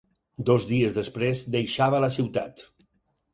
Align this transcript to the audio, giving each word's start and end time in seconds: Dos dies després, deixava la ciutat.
Dos 0.45 0.63
dies 0.69 0.95
després, 0.95 1.43
deixava 1.57 2.01
la 2.07 2.11
ciutat. 2.17 2.65